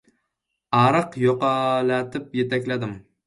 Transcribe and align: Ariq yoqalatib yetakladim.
Ariq 0.77 1.17
yoqalatib 1.25 2.35
yetakladim. 2.39 2.97